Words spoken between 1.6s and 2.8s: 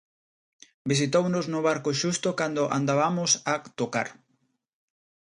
barco xusto cando